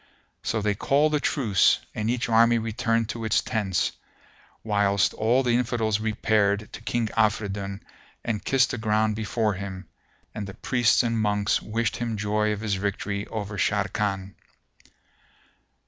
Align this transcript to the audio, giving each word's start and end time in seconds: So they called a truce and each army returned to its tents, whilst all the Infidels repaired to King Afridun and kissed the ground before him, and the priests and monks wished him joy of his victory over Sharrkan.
So 0.41 0.63
they 0.63 0.73
called 0.73 1.13
a 1.13 1.19
truce 1.19 1.77
and 1.93 2.09
each 2.09 2.27
army 2.27 2.57
returned 2.57 3.07
to 3.09 3.23
its 3.23 3.43
tents, 3.43 3.91
whilst 4.63 5.13
all 5.13 5.43
the 5.43 5.51
Infidels 5.51 5.99
repaired 5.99 6.69
to 6.73 6.81
King 6.81 7.09
Afridun 7.15 7.81
and 8.25 8.43
kissed 8.43 8.71
the 8.71 8.79
ground 8.79 9.15
before 9.15 9.53
him, 9.53 9.87
and 10.33 10.47
the 10.47 10.55
priests 10.55 11.03
and 11.03 11.19
monks 11.21 11.61
wished 11.61 11.97
him 11.97 12.17
joy 12.17 12.51
of 12.51 12.61
his 12.61 12.73
victory 12.73 13.27
over 13.27 13.59
Sharrkan. 13.59 14.33